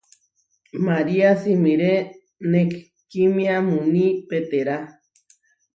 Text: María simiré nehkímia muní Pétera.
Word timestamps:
María 0.87 1.29
simiré 1.43 1.93
nehkímia 2.53 3.57
muní 3.69 4.07
Pétera. 4.29 4.77